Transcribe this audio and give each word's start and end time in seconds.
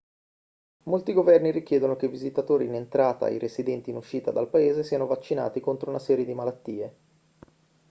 molti 0.85 1.13
governi 1.13 1.51
richiedono 1.51 1.95
che 1.95 2.07
i 2.07 2.09
visitatori 2.09 2.65
in 2.65 2.73
entrata 2.73 3.27
e 3.27 3.35
i 3.35 3.37
residenti 3.37 3.91
in 3.91 3.97
uscita 3.97 4.31
dal 4.31 4.49
paese 4.49 4.83
siano 4.83 5.05
vaccinati 5.05 5.59
contro 5.59 5.91
una 5.91 5.99
serie 5.99 6.25
di 6.25 6.33
malattie 6.33 6.95